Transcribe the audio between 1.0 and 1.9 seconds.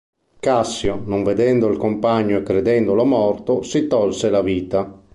non vedendo il